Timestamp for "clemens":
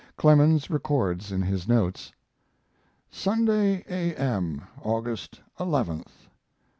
0.17-0.71